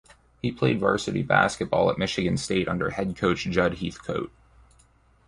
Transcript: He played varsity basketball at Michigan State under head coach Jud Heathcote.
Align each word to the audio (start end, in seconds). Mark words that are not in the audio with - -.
He 0.41 0.51
played 0.51 0.79
varsity 0.79 1.21
basketball 1.21 1.91
at 1.91 1.99
Michigan 1.99 2.35
State 2.35 2.67
under 2.67 2.89
head 2.89 3.15
coach 3.15 3.43
Jud 3.43 3.77
Heathcote. 3.77 4.31